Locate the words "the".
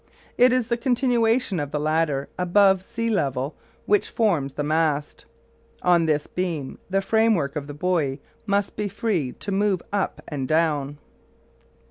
0.69-0.77, 1.69-1.79, 4.53-4.63, 6.89-7.01, 7.67-7.75